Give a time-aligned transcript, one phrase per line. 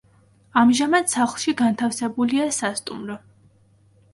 [0.61, 3.19] ამჟამად სახლში განთავსებულია სასტუმრო.